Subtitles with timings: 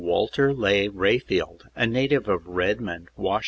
[0.03, 3.39] Walter Leigh Rayfield, a native of Redmond, Wash.